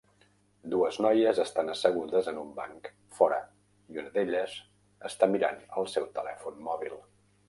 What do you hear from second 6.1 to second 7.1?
telèfon mòbil.